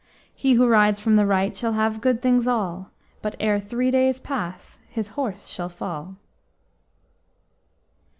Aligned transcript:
He 0.33 0.53
who 0.53 0.67
rides 0.67 0.99
from 0.99 1.15
the 1.15 1.27
right 1.27 1.55
shall 1.55 1.73
have 1.73 2.01
good 2.01 2.23
things 2.23 2.47
all, 2.47 2.89
But 3.21 3.35
ere 3.39 3.59
three 3.59 3.91
days 3.91 4.19
pass 4.19 4.79
his 4.89 5.09
horse 5.09 5.45
shall 5.47 5.69
fall! 5.69 6.15